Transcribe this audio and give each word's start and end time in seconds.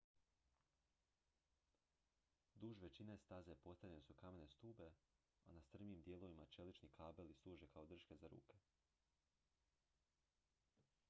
duž 2.55 2.79
većine 2.83 3.17
staze 3.17 3.55
postavljene 3.65 4.01
su 4.07 4.13
kamene 4.23 4.47
stube 4.47 4.89
a 5.45 5.51
na 5.57 5.61
strmijim 5.67 6.01
dijelovima 6.01 6.45
čelični 6.57 6.89
kabeli 6.97 7.33
služe 7.43 7.67
kao 7.77 7.85
drške 7.85 8.15
za 8.25 8.35
ruke 8.35 8.57